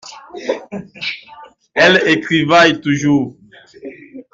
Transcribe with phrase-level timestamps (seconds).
[1.75, 3.37] Elle écrivaille toujours.